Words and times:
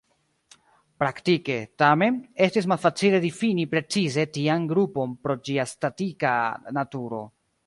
Praktike, 1.03 1.57
tamen, 1.83 2.17
estis 2.47 2.69
malfacile 2.73 3.21
difini 3.27 3.67
precize 3.75 4.27
tian 4.39 4.69
grupon 4.75 5.15
pro 5.27 5.41
ĝia 5.51 5.71
statika 5.77 6.37
naturo. 6.81 7.27